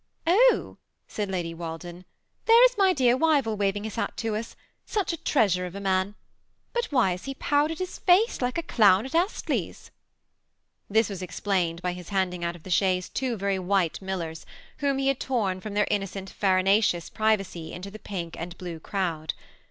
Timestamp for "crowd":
18.79-19.35